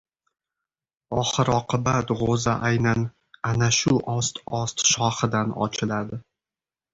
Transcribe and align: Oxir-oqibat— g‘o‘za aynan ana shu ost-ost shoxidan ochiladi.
Oxir-oqibat— 1.23 2.13
g‘o‘za 2.21 2.55
aynan 2.69 3.03
ana 3.51 3.69
shu 3.81 3.93
ost-ost 4.15 4.87
shoxidan 4.95 5.55
ochiladi. 5.69 6.21